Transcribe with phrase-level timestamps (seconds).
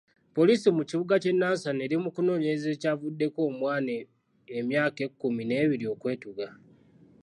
[0.35, 3.93] Poliisi mu kibuga ky'e Nansana eri mu kunoonyereza ekyavuddeko omwana
[4.59, 6.47] emyaka ekumi n'ebiri okwetuga.